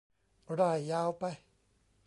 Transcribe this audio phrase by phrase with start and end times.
[0.59, 1.23] ร่ายยาวไป